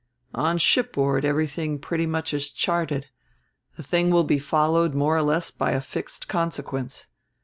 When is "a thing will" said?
3.77-4.23